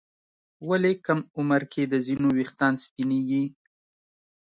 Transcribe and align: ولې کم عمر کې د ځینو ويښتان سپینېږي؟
ولې 0.69 0.93
کم 1.05 1.19
عمر 1.37 1.61
کې 1.71 1.83
د 1.91 1.93
ځینو 2.05 2.27
ويښتان 2.37 2.73
سپینېږي؟ 2.83 3.43